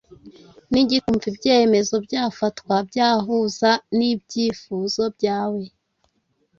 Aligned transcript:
n’igituma 0.71 1.11
wumva 1.15 1.27
ibyemezo 1.31 1.95
byafatwa 2.05 2.75
byahuza 2.89 3.69
n’ibyifuzo 3.97 5.03
byawe. 5.15 5.63